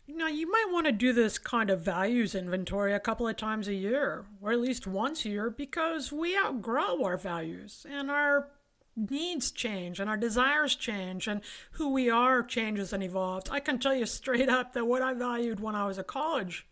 Now, 0.08 0.26
you 0.26 0.50
might 0.50 0.66
want 0.70 0.86
to 0.86 0.92
do 0.92 1.12
this 1.12 1.38
kind 1.38 1.70
of 1.70 1.80
values 1.80 2.34
inventory 2.34 2.92
a 2.92 3.00
couple 3.00 3.26
of 3.28 3.36
times 3.36 3.68
a 3.68 3.74
year, 3.74 4.26
or 4.42 4.52
at 4.52 4.60
least 4.60 4.86
once 4.86 5.24
a 5.24 5.30
year, 5.30 5.48
because 5.48 6.12
we 6.12 6.36
outgrow 6.36 7.02
our 7.04 7.16
values 7.16 7.86
and 7.88 8.10
our 8.10 8.48
needs 8.94 9.50
change 9.50 10.00
and 10.00 10.10
our 10.10 10.16
desires 10.16 10.74
change 10.74 11.26
and 11.26 11.40
who 11.72 11.88
we 11.88 12.10
are 12.10 12.42
changes 12.42 12.92
and 12.92 13.02
evolves. 13.02 13.48
I 13.48 13.60
can 13.60 13.78
tell 13.78 13.94
you 13.94 14.04
straight 14.04 14.48
up 14.48 14.72
that 14.72 14.86
what 14.86 15.00
I 15.00 15.14
valued 15.14 15.60
when 15.60 15.74
I 15.74 15.86
was 15.86 15.98
a 15.98 16.04
college 16.04 16.66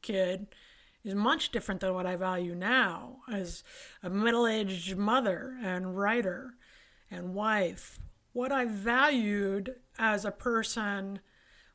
kid 0.00 0.46
is 1.06 1.14
much 1.14 1.52
different 1.52 1.80
than 1.80 1.94
what 1.94 2.04
I 2.04 2.16
value 2.16 2.54
now 2.54 3.18
as 3.32 3.62
a 4.02 4.10
middle 4.10 4.46
aged 4.46 4.96
mother 4.96 5.56
and 5.62 5.96
writer 5.96 6.54
and 7.10 7.32
wife. 7.32 8.00
What 8.32 8.50
I 8.50 8.64
valued 8.64 9.76
as 9.98 10.24
a 10.24 10.32
person 10.32 11.20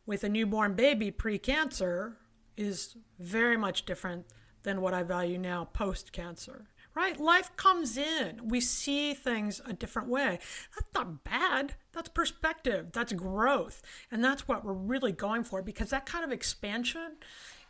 with 0.06 0.26
a 0.26 0.30
newborn 0.30 0.74
baby 0.76 1.12
pre 1.12 1.40
cancer 1.40 2.18
is 2.58 2.98
very 3.18 3.56
much 3.56 3.86
different 3.86 4.26
than 4.64 4.82
what 4.82 4.94
I 4.94 5.02
value 5.02 5.38
now 5.38 5.66
post 5.66 6.12
cancer. 6.12 6.68
Right? 6.94 7.18
Life 7.18 7.56
comes 7.56 7.98
in. 7.98 8.50
We 8.50 8.60
see 8.60 9.14
things 9.14 9.62
a 9.66 9.72
different 9.72 10.10
way. 10.10 10.40
That's 10.76 10.94
not 10.94 11.24
bad. 11.24 11.76
That's 11.94 12.10
perspective. 12.10 12.88
That's 12.92 13.14
growth. 13.14 13.82
And 14.12 14.22
that's 14.22 14.46
what 14.46 14.66
we're 14.66 14.74
really 14.74 15.14
going 15.14 15.46
for 15.46 15.62
because 15.62 15.92
that 15.92 16.06
kind 16.06 16.26
of 16.26 16.34
expansion 16.34 17.16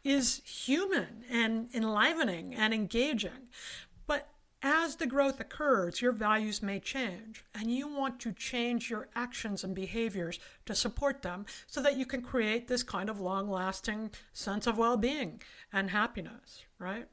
is 0.03 0.41
human 0.46 1.24
and 1.29 1.70
enlivening 1.74 2.55
and 2.55 2.74
engaging. 2.74 3.50
But 4.08 4.29
as 4.63 4.96
the 4.98 5.08
growth 5.08 5.39
occurs, 5.39 6.01
your 6.01 6.12
values 6.12 6.62
may 6.62 6.79
change, 6.79 7.43
and 7.53 7.72
you 7.72 7.88
want 7.88 8.20
to 8.22 8.31
change 8.31 8.89
your 8.89 9.10
actions 9.15 9.63
and 9.63 9.74
behaviors 9.74 10.39
to 10.65 10.75
support 10.75 11.22
them 11.22 11.46
so 11.67 11.81
that 11.81 11.98
you 11.98 12.05
can 12.05 12.22
create 12.22 12.67
this 12.67 12.84
kind 12.84 13.10
of 13.10 13.20
long 13.20 13.50
lasting 13.50 14.12
sense 14.34 14.67
of 14.67 14.77
well 14.77 14.98
being 14.98 15.41
and 15.74 15.89
happiness, 15.89 16.65
right? 16.77 17.08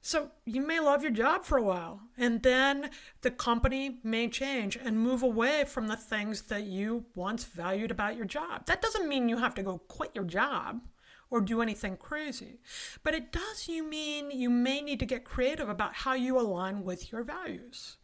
So 0.00 0.30
you 0.44 0.64
may 0.64 0.78
love 0.78 1.02
your 1.02 1.10
job 1.10 1.44
for 1.44 1.58
a 1.58 1.62
while, 1.62 2.02
and 2.16 2.44
then 2.44 2.90
the 3.22 3.30
company 3.32 3.98
may 4.04 4.28
change 4.28 4.76
and 4.76 5.00
move 5.00 5.24
away 5.24 5.64
from 5.64 5.88
the 5.88 5.96
things 5.96 6.42
that 6.42 6.62
you 6.62 7.06
once 7.16 7.42
valued 7.42 7.90
about 7.90 8.14
your 8.14 8.24
job. 8.24 8.66
That 8.66 8.80
doesn't 8.80 9.08
mean 9.08 9.28
you 9.28 9.38
have 9.38 9.56
to 9.56 9.64
go 9.64 9.78
quit 9.78 10.12
your 10.14 10.24
job 10.24 10.80
or 11.30 11.40
do 11.40 11.60
anything 11.60 11.96
crazy. 11.96 12.60
But 13.02 13.14
it 13.14 13.32
does 13.32 13.68
you 13.68 13.82
mean 13.82 14.30
you 14.30 14.50
may 14.50 14.80
need 14.80 15.00
to 15.00 15.06
get 15.06 15.24
creative 15.24 15.68
about 15.68 15.94
how 15.94 16.14
you 16.14 16.38
align 16.38 16.84
with 16.84 17.10
your 17.12 17.22
values. 17.22 17.96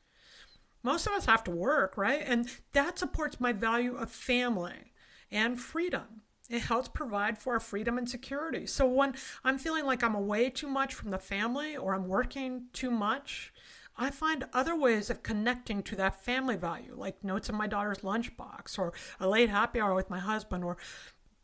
Most 0.83 1.07
of 1.07 1.13
us 1.13 1.27
have 1.27 1.45
to 1.45 1.51
work, 1.51 1.97
right? 1.97 2.23
And 2.25 2.49
that 2.73 2.99
supports 2.99 3.41
my 3.41 3.53
value 3.53 3.97
of 3.97 4.11
family 4.11 4.93
and 5.31 5.61
freedom. 5.61 6.23
It 6.51 6.63
helps 6.63 6.89
provide 6.89 7.39
for 7.39 7.55
our 7.55 7.61
freedom 7.61 7.97
and 7.97 8.09
security. 8.09 8.67
So 8.67 8.87
when 8.87 9.15
I'm 9.45 9.59
feeling 9.59 9.87
like 9.87 10.03
I'm 10.03 10.15
away 10.15 10.51
too 10.51 10.69
much 10.69 10.93
from 10.93 11.11
the 11.11 11.19
family 11.19 11.77
or 11.77 11.95
I'm 11.95 12.09
working 12.09 12.65
too 12.73 12.91
much, 12.91 13.53
I 13.97 14.11
find 14.11 14.47
other 14.53 14.75
ways 14.75 15.11
of 15.11 15.23
connecting 15.23 15.83
to 15.85 15.97
that 15.97 16.23
family 16.25 16.57
value, 16.57 16.95
like 16.97 17.23
notes 17.23 17.49
in 17.49 17.55
my 17.55 17.67
daughter's 17.67 17.99
lunchbox, 17.99 18.79
or 18.79 18.93
a 19.21 19.29
late 19.29 19.51
happy 19.51 19.81
hour 19.81 19.95
with 19.95 20.11
my 20.11 20.19
husband, 20.19 20.65
or 20.65 20.77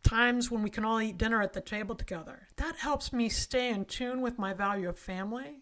times 0.08 0.50
when 0.50 0.62
we 0.62 0.70
can 0.70 0.84
all 0.84 1.00
eat 1.00 1.18
dinner 1.18 1.42
at 1.42 1.52
the 1.52 1.60
table 1.60 1.94
together. 1.94 2.48
That 2.56 2.76
helps 2.76 3.12
me 3.12 3.28
stay 3.28 3.68
in 3.68 3.84
tune 3.84 4.22
with 4.22 4.38
my 4.38 4.54
value 4.54 4.88
of 4.88 4.98
family. 4.98 5.60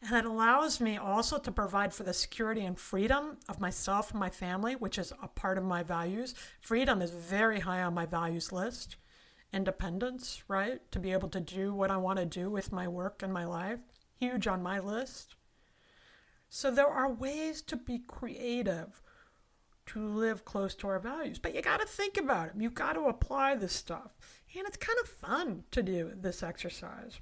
And 0.00 0.16
it 0.16 0.24
allows 0.24 0.80
me 0.80 0.96
also 0.96 1.38
to 1.38 1.50
provide 1.50 1.92
for 1.92 2.04
the 2.04 2.12
security 2.12 2.64
and 2.64 2.78
freedom 2.78 3.38
of 3.48 3.60
myself 3.60 4.12
and 4.12 4.20
my 4.20 4.30
family, 4.30 4.74
which 4.74 4.98
is 4.98 5.12
a 5.20 5.26
part 5.26 5.58
of 5.58 5.64
my 5.64 5.82
values. 5.82 6.34
Freedom 6.60 7.02
is 7.02 7.10
very 7.10 7.58
high 7.60 7.82
on 7.82 7.94
my 7.94 8.06
values 8.06 8.52
list. 8.52 8.96
independence, 9.52 10.42
right? 10.48 10.80
To 10.92 10.98
be 10.98 11.12
able 11.12 11.28
to 11.30 11.40
do 11.40 11.74
what 11.74 11.90
I 11.90 11.96
want 11.96 12.18
to 12.18 12.26
do 12.26 12.50
with 12.50 12.72
my 12.72 12.86
work 12.86 13.22
and 13.22 13.32
my 13.32 13.44
life. 13.44 13.80
Huge 14.18 14.46
on 14.46 14.62
my 14.62 14.78
list. 14.78 15.34
So 16.48 16.70
there 16.70 16.88
are 16.88 17.12
ways 17.12 17.62
to 17.62 17.76
be 17.76 17.98
creative 17.98 19.02
to 19.88 20.06
live 20.06 20.44
close 20.44 20.74
to 20.76 20.88
our 20.88 20.98
values. 20.98 21.38
But 21.38 21.54
you 21.54 21.62
got 21.62 21.80
to 21.80 21.86
think 21.86 22.16
about 22.16 22.48
it. 22.48 22.52
You 22.58 22.70
got 22.70 22.94
to 22.94 23.06
apply 23.06 23.56
this 23.56 23.72
stuff. 23.72 24.16
And 24.56 24.66
it's 24.66 24.76
kind 24.76 24.98
of 25.02 25.08
fun 25.08 25.64
to 25.70 25.82
do 25.82 26.12
this 26.14 26.42
exercise. 26.42 27.20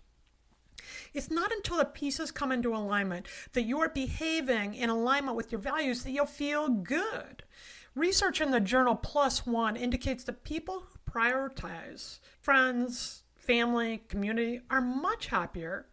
It's 1.12 1.30
not 1.30 1.50
until 1.52 1.78
the 1.78 1.84
pieces 1.84 2.30
come 2.30 2.52
into 2.52 2.74
alignment 2.74 3.26
that 3.52 3.62
you're 3.62 3.88
behaving 3.88 4.74
in 4.74 4.90
alignment 4.90 5.36
with 5.36 5.50
your 5.50 5.60
values 5.60 6.02
that 6.04 6.12
you'll 6.12 6.26
feel 6.26 6.68
good. 6.68 7.42
Research 7.94 8.40
in 8.40 8.50
the 8.50 8.60
journal 8.60 9.00
ONE 9.46 9.76
indicates 9.76 10.24
that 10.24 10.44
people 10.44 10.80
who 10.80 11.10
prioritize 11.10 12.18
friends, 12.40 13.22
family, 13.34 14.02
community 14.08 14.60
are 14.70 14.80
much 14.80 15.28
happier 15.28 15.86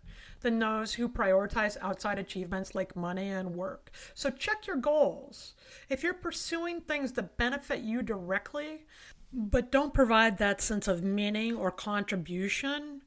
than 0.43 0.59
those 0.59 0.93
who 0.93 1.09
prioritize 1.09 1.77
outside 1.81 2.19
achievements 2.19 2.75
like 2.75 2.95
money 2.95 3.29
and 3.29 3.55
work. 3.55 3.89
So 4.13 4.29
check 4.29 4.67
your 4.67 4.75
goals. 4.75 5.53
If 5.89 6.03
you're 6.03 6.13
pursuing 6.13 6.81
things 6.81 7.13
that 7.13 7.37
benefit 7.37 7.79
you 7.79 8.03
directly, 8.03 8.85
but 9.33 9.71
don't 9.71 9.93
provide 9.93 10.37
that 10.37 10.61
sense 10.61 10.87
of 10.87 11.03
meaning 11.03 11.55
or 11.55 11.71
contribution 11.71 13.01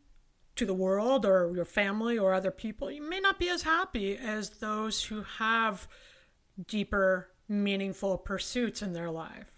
to 0.56 0.66
the 0.66 0.74
world 0.74 1.24
or 1.24 1.52
your 1.54 1.64
family 1.64 2.18
or 2.18 2.34
other 2.34 2.50
people, 2.50 2.90
you 2.90 3.08
may 3.08 3.20
not 3.20 3.38
be 3.38 3.48
as 3.48 3.62
happy 3.62 4.16
as 4.16 4.50
those 4.50 5.04
who 5.04 5.22
have 5.38 5.86
deeper, 6.66 7.28
meaningful 7.48 8.18
pursuits 8.18 8.82
in 8.82 8.92
their 8.92 9.10
life. 9.10 9.55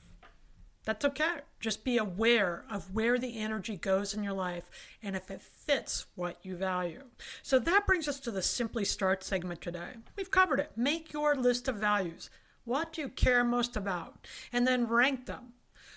That's 0.88 1.04
okay. 1.04 1.40
Just 1.60 1.84
be 1.84 1.98
aware 1.98 2.64
of 2.70 2.94
where 2.94 3.18
the 3.18 3.38
energy 3.38 3.76
goes 3.76 4.14
in 4.14 4.22
your 4.22 4.32
life 4.32 4.70
and 5.02 5.14
if 5.14 5.30
it 5.30 5.42
fits 5.42 6.06
what 6.14 6.38
you 6.42 6.56
value. 6.56 7.02
So 7.42 7.58
that 7.58 7.86
brings 7.86 8.08
us 8.08 8.18
to 8.20 8.30
the 8.30 8.40
Simply 8.40 8.86
Start 8.86 9.22
segment 9.22 9.60
today. 9.60 9.96
We've 10.16 10.30
covered 10.30 10.60
it. 10.60 10.70
Make 10.76 11.12
your 11.12 11.34
list 11.34 11.68
of 11.68 11.76
values. 11.76 12.30
What 12.64 12.94
do 12.94 13.02
you 13.02 13.10
care 13.10 13.44
most 13.44 13.76
about? 13.76 14.26
And 14.50 14.66
then 14.66 14.88
rank 14.88 15.26
them. 15.26 15.52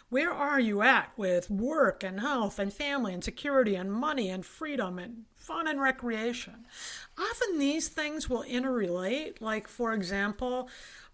Where 0.09 0.33
are 0.33 0.59
you 0.59 0.81
at 0.81 1.13
with 1.15 1.49
work 1.49 2.03
and 2.03 2.19
health 2.19 2.59
and 2.59 2.73
family 2.73 3.13
and 3.13 3.23
security 3.23 3.75
and 3.75 3.93
money 3.93 4.29
and 4.29 4.45
freedom 4.45 4.99
and 4.99 5.23
fun 5.37 5.69
and 5.69 5.79
recreation? 5.79 6.65
Often 7.17 7.59
these 7.59 7.87
things 7.87 8.29
will 8.29 8.43
interrelate. 8.43 9.39
Like, 9.39 9.69
for 9.69 9.93
example, 9.93 10.67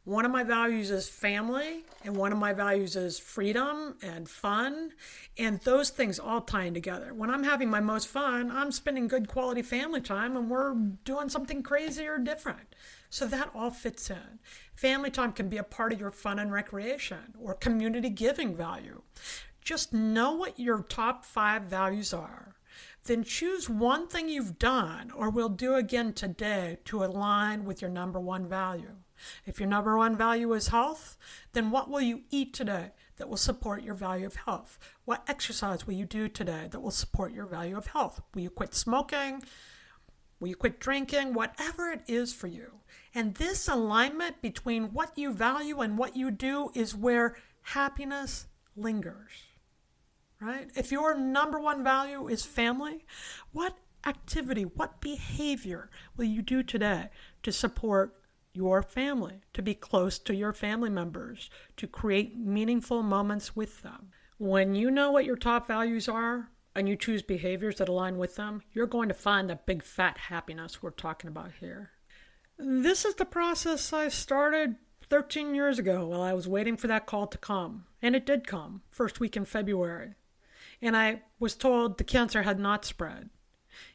one 0.07 0.23
of 0.23 0.31
my 0.31 0.43
values 0.43 0.89
is 0.89 1.09
family, 1.09 1.83
and 2.05 2.15
one 2.15 2.31
of 2.31 2.37
my 2.37 2.53
values 2.53 2.95
is 2.95 3.19
freedom 3.19 3.97
and 4.01 4.29
fun. 4.29 4.93
And 5.37 5.59
those 5.59 5.89
things 5.89 6.17
all 6.17 6.39
tying 6.39 6.73
together. 6.73 7.13
When 7.13 7.29
I'm 7.29 7.43
having 7.43 7.69
my 7.69 7.81
most 7.81 8.07
fun, 8.07 8.49
I'm 8.49 8.71
spending 8.71 9.09
good 9.09 9.27
quality 9.27 9.61
family 9.61 9.99
time 9.99 10.37
and 10.37 10.49
we're 10.49 10.75
doing 11.03 11.27
something 11.27 11.61
crazy 11.61 12.07
or 12.07 12.19
different. 12.19 12.73
So 13.09 13.27
that 13.27 13.49
all 13.53 13.69
fits 13.69 14.09
in. 14.09 14.39
Family 14.73 15.09
time 15.09 15.33
can 15.33 15.49
be 15.49 15.57
a 15.57 15.63
part 15.63 15.91
of 15.91 15.99
your 15.99 16.11
fun 16.11 16.39
and 16.39 16.53
recreation 16.53 17.33
or 17.37 17.53
community 17.53 18.09
giving 18.09 18.55
value. 18.55 19.01
Just 19.59 19.91
know 19.91 20.31
what 20.31 20.57
your 20.57 20.83
top 20.83 21.25
five 21.25 21.63
values 21.63 22.13
are. 22.13 22.55
Then 23.03 23.25
choose 23.25 23.69
one 23.69 24.07
thing 24.07 24.29
you've 24.29 24.57
done 24.57 25.11
or 25.11 25.29
will 25.29 25.49
do 25.49 25.75
again 25.75 26.13
today 26.13 26.77
to 26.85 27.03
align 27.03 27.65
with 27.65 27.81
your 27.81 27.91
number 27.91 28.21
one 28.21 28.47
value. 28.47 28.95
If 29.45 29.59
your 29.59 29.69
number 29.69 29.97
one 29.97 30.17
value 30.17 30.53
is 30.53 30.67
health, 30.69 31.17
then 31.53 31.71
what 31.71 31.89
will 31.89 32.01
you 32.01 32.21
eat 32.29 32.53
today 32.53 32.91
that 33.17 33.29
will 33.29 33.37
support 33.37 33.83
your 33.83 33.95
value 33.95 34.25
of 34.25 34.35
health? 34.35 34.79
What 35.05 35.23
exercise 35.27 35.85
will 35.85 35.95
you 35.95 36.05
do 36.05 36.27
today 36.27 36.67
that 36.71 36.79
will 36.79 36.91
support 36.91 37.33
your 37.33 37.45
value 37.45 37.77
of 37.77 37.87
health? 37.87 38.21
Will 38.33 38.41
you 38.41 38.49
quit 38.49 38.73
smoking? 38.73 39.43
Will 40.39 40.49
you 40.49 40.55
quit 40.55 40.79
drinking? 40.79 41.33
Whatever 41.33 41.89
it 41.89 42.01
is 42.07 42.33
for 42.33 42.47
you. 42.47 42.79
And 43.13 43.35
this 43.35 43.67
alignment 43.67 44.41
between 44.41 44.93
what 44.93 45.17
you 45.17 45.33
value 45.33 45.79
and 45.79 45.97
what 45.97 46.15
you 46.15 46.29
do 46.29 46.69
is 46.73 46.95
where 46.95 47.35
happiness 47.61 48.47
lingers. 48.75 49.31
Right? 50.39 50.69
If 50.75 50.91
your 50.91 51.17
number 51.17 51.59
one 51.59 51.83
value 51.83 52.27
is 52.27 52.45
family, 52.45 53.05
what 53.51 53.75
activity, 54.05 54.63
what 54.63 55.01
behavior 55.01 55.89
will 56.15 56.25
you 56.25 56.43
do 56.43 56.61
today 56.61 57.09
to 57.41 57.51
support 57.51 58.13
your 58.57 58.81
family, 58.81 59.41
to 59.53 59.61
be 59.61 59.75
close 59.75 60.17
to 60.17 60.35
your 60.35 60.51
family 60.51 60.89
members, 60.89 61.49
to 61.77 61.85
create 61.85 62.35
meaningful 62.35 63.03
moments 63.03 63.55
with 63.55 63.83
them. 63.83 64.09
When 64.39 64.73
you 64.73 64.89
know 64.89 65.11
what 65.11 65.25
your 65.25 65.35
top 65.35 65.67
values 65.67 66.09
are 66.09 66.49
and 66.75 66.89
you 66.89 66.95
choose 66.95 67.21
behaviors 67.21 67.75
that 67.77 67.87
align 67.87 68.17
with 68.17 68.35
them, 68.35 68.63
you're 68.73 68.87
going 68.87 69.09
to 69.09 69.13
find 69.13 69.49
that 69.49 69.67
big 69.67 69.83
fat 69.83 70.17
happiness 70.17 70.81
we're 70.81 70.89
talking 70.89 71.27
about 71.27 71.51
here. 71.59 71.91
This 72.57 73.05
is 73.05 73.15
the 73.15 73.25
process 73.25 73.93
I 73.93 74.09
started 74.09 74.75
13 75.07 75.53
years 75.53 75.77
ago 75.77 76.07
while 76.07 76.23
I 76.23 76.33
was 76.33 76.47
waiting 76.47 76.77
for 76.77 76.87
that 76.87 77.05
call 77.05 77.27
to 77.27 77.37
come. 77.37 77.85
And 78.01 78.15
it 78.15 78.25
did 78.25 78.47
come, 78.47 78.81
first 78.89 79.19
week 79.19 79.37
in 79.37 79.45
February. 79.45 80.15
And 80.81 80.97
I 80.97 81.21
was 81.39 81.55
told 81.55 81.97
the 81.97 82.03
cancer 82.03 82.41
had 82.41 82.59
not 82.59 82.85
spread. 82.85 83.29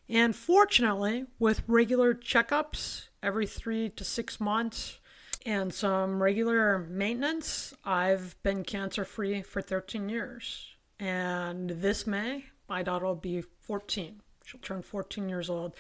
And 0.09 0.37
fortunately, 0.37 1.27
with 1.39 1.65
regular 1.67 2.15
checkups 2.15 3.09
every 3.23 3.47
three 3.47 3.89
to 3.91 4.05
six 4.05 4.41
months 4.41 4.99
and 5.45 5.73
some 5.73 6.23
regular 6.23 6.79
maintenance, 6.79 7.75
I've 7.85 8.41
been 8.43 8.65
cancer 8.65 9.05
free 9.05 9.43
for 9.43 9.61
13 9.61 10.09
years. 10.09 10.69
And 10.99 11.71
this 11.71 12.07
May, 12.07 12.47
my 12.69 12.83
daughter 12.83 13.07
will 13.07 13.15
be 13.17 13.43
14. 13.43 14.21
She'll 14.45 14.61
turn 14.61 14.83
14 14.83 15.29
years 15.29 15.51
old. 15.51 15.75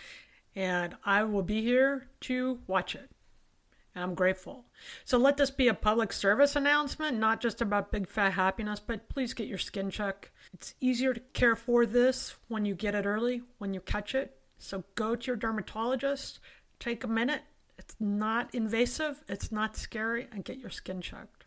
And 0.54 0.96
I 1.04 1.24
will 1.24 1.42
be 1.42 1.62
here 1.62 2.08
to 2.22 2.58
watch 2.66 2.94
it. 2.94 3.10
And 3.94 4.02
I'm 4.02 4.14
grateful. 4.14 4.64
So 5.04 5.18
let 5.18 5.36
this 5.36 5.50
be 5.50 5.68
a 5.68 5.74
public 5.74 6.12
service 6.12 6.56
announcement, 6.56 7.18
not 7.18 7.40
just 7.40 7.60
about 7.60 7.92
big 7.92 8.08
fat 8.08 8.32
happiness, 8.32 8.80
but 8.80 9.08
please 9.08 9.34
get 9.34 9.48
your 9.48 9.58
skin 9.58 9.90
check. 9.90 10.30
It's 10.54 10.74
easier 10.80 11.12
to 11.14 11.20
care 11.20 11.56
for 11.56 11.86
this 11.86 12.34
when 12.48 12.64
you 12.64 12.74
get 12.74 12.94
it 12.94 13.06
early, 13.06 13.42
when 13.58 13.74
you 13.74 13.80
catch 13.80 14.14
it. 14.14 14.36
So 14.58 14.84
go 14.94 15.14
to 15.14 15.26
your 15.26 15.36
dermatologist, 15.36 16.38
take 16.82 17.04
a 17.04 17.08
minute. 17.08 17.42
It's 17.78 17.94
not 18.00 18.54
invasive, 18.54 19.22
it's 19.28 19.52
not 19.52 19.76
scary, 19.76 20.26
and 20.32 20.44
get 20.44 20.58
your 20.58 20.70
skin 20.70 21.00
checked. 21.00 21.44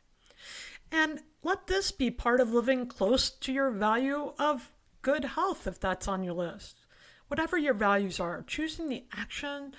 And 0.92 1.22
let 1.44 1.68
this 1.68 1.92
be 1.92 2.10
part 2.10 2.40
of 2.40 2.54
living 2.54 2.88
close 2.88 3.30
to 3.30 3.52
your 3.52 3.72
value 3.72 4.34
of 4.40 4.72
good 5.02 5.26
health 5.26 5.68
if 5.68 5.80
that's 5.80 6.08
on 6.08 6.24
your 6.24 6.34
list. 6.34 6.86
Whatever 7.28 7.58
your 7.58 7.74
values 7.74 8.20
are, 8.20 8.44
choosing 8.44 8.88
the 8.88 9.06
action 9.14 9.74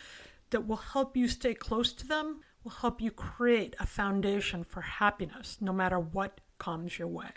that 0.51 0.67
will 0.67 0.77
help 0.77 1.17
you 1.17 1.29
stay 1.29 1.55
close 1.55 1.93
to 1.95 2.07
them 2.07 2.41
will 2.63 2.73
help 2.73 3.01
you 3.01 3.11
create 3.11 3.75
a 3.79 3.87
foundation 3.87 4.65
for 4.65 4.81
happiness 4.83 5.59
no 5.61 5.73
matter 5.73 5.99
what 5.99 6.41
comes 6.59 6.99
your 6.99 7.09
way. 7.09 7.31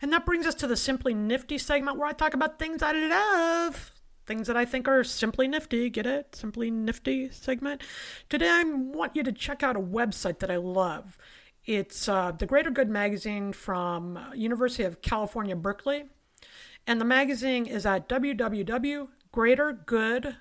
And 0.00 0.12
that 0.12 0.26
brings 0.26 0.46
us 0.46 0.54
to 0.56 0.66
the 0.66 0.76
Simply 0.76 1.14
Nifty 1.14 1.58
segment 1.58 1.98
where 1.98 2.08
I 2.08 2.12
talk 2.12 2.34
about 2.34 2.58
things 2.58 2.82
I 2.82 2.92
love 2.92 3.92
things 4.26 4.46
that 4.46 4.56
I 4.56 4.64
think 4.64 4.88
are 4.88 5.04
simply 5.04 5.46
nifty. 5.48 5.90
Get 5.90 6.06
it? 6.06 6.34
Simply 6.34 6.70
nifty 6.70 7.30
segment. 7.30 7.82
Today, 8.28 8.48
I 8.48 8.62
want 8.64 9.16
you 9.16 9.22
to 9.22 9.32
check 9.32 9.62
out 9.62 9.76
a 9.76 9.80
website 9.80 10.38
that 10.40 10.50
I 10.50 10.56
love. 10.56 11.18
It's 11.64 12.08
uh, 12.08 12.32
the 12.32 12.46
Greater 12.46 12.70
Good 12.70 12.90
magazine 12.90 13.52
from 13.52 14.16
uh, 14.16 14.32
University 14.34 14.82
of 14.84 15.02
California, 15.02 15.54
Berkeley. 15.54 16.06
And 16.86 17.00
the 17.00 17.04
magazine 17.04 17.66
is 17.66 17.86
at 17.86 18.08
www.greatergood.berkeley.com 18.08 20.36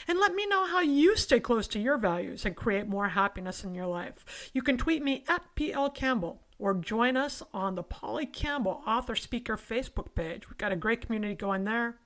And 0.07 0.19
let 0.19 0.35
me 0.35 0.45
know 0.45 0.65
how 0.65 0.81
you 0.81 1.17
stay 1.17 1.39
close 1.39 1.67
to 1.69 1.79
your 1.79 1.97
values 1.97 2.45
and 2.45 2.55
create 2.55 2.87
more 2.87 3.07
happiness 3.09 3.63
in 3.63 3.73
your 3.73 3.87
life. 3.87 4.51
You 4.53 4.61
can 4.61 4.77
tweet 4.77 5.03
me 5.03 5.23
at 5.27 5.55
PL 5.55 5.89
Campbell 5.91 6.41
or 6.57 6.73
join 6.73 7.17
us 7.17 7.43
on 7.53 7.75
the 7.75 7.83
Polly 7.83 8.25
Campbell 8.25 8.81
Author 8.87 9.15
Speaker 9.15 9.57
Facebook 9.57 10.15
page. 10.15 10.49
We've 10.49 10.57
got 10.57 10.71
a 10.71 10.77
great 10.77 11.01
community 11.01 11.35
going 11.35 11.65
there. 11.65 11.97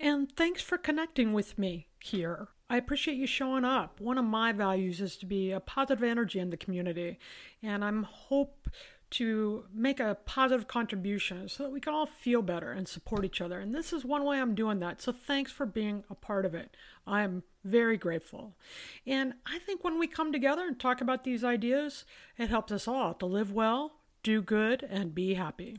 And 0.00 0.36
thanks 0.36 0.62
for 0.62 0.78
connecting 0.78 1.32
with 1.32 1.56
me 1.58 1.86
here. 2.00 2.48
I 2.74 2.78
appreciate 2.78 3.16
you 3.16 3.28
showing 3.28 3.64
up. 3.64 4.00
One 4.00 4.18
of 4.18 4.24
my 4.24 4.50
values 4.50 5.00
is 5.00 5.16
to 5.18 5.26
be 5.26 5.52
a 5.52 5.60
positive 5.60 6.02
energy 6.02 6.40
in 6.40 6.50
the 6.50 6.56
community, 6.56 7.20
and 7.62 7.84
I'm 7.84 8.02
hope 8.02 8.68
to 9.10 9.66
make 9.72 10.00
a 10.00 10.16
positive 10.26 10.66
contribution 10.66 11.48
so 11.48 11.62
that 11.62 11.70
we 11.70 11.78
can 11.78 11.94
all 11.94 12.06
feel 12.06 12.42
better 12.42 12.72
and 12.72 12.88
support 12.88 13.24
each 13.24 13.40
other. 13.40 13.60
And 13.60 13.72
this 13.72 13.92
is 13.92 14.04
one 14.04 14.24
way 14.24 14.40
I'm 14.40 14.56
doing 14.56 14.80
that. 14.80 15.00
So 15.00 15.12
thanks 15.12 15.52
for 15.52 15.66
being 15.66 16.02
a 16.10 16.16
part 16.16 16.44
of 16.44 16.52
it. 16.52 16.76
I'm 17.06 17.44
very 17.62 17.96
grateful. 17.96 18.56
And 19.06 19.34
I 19.46 19.60
think 19.60 19.84
when 19.84 20.00
we 20.00 20.08
come 20.08 20.32
together 20.32 20.66
and 20.66 20.76
talk 20.76 21.00
about 21.00 21.22
these 21.22 21.44
ideas, 21.44 22.04
it 22.36 22.48
helps 22.48 22.72
us 22.72 22.88
all 22.88 23.14
to 23.14 23.26
live 23.26 23.52
well, 23.52 23.92
do 24.24 24.42
good, 24.42 24.82
and 24.82 25.14
be 25.14 25.34
happy. 25.34 25.78